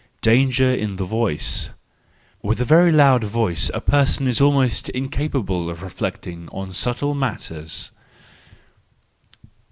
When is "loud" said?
2.91-3.23